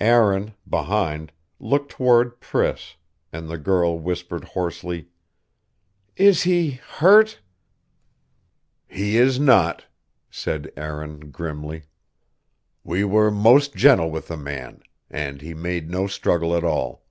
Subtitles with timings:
[0.00, 1.30] Aaron, behind,
[1.60, 2.94] looked toward Priss;
[3.34, 5.10] and the girl whispered hoarsely:
[6.16, 7.42] "Is he hurt?"
[8.88, 9.84] "He is not,"
[10.30, 11.82] said Aaron grimly.
[12.82, 17.04] "We were most gentle with the man; and he made no struggle at all...."